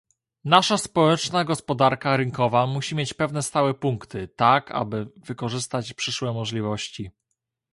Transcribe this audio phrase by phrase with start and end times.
[0.45, 7.11] Nasza społeczna gospodarka rynkowa musi mieć pewne stałe punkty, tak aby wykorzystywać przyszłe możliwości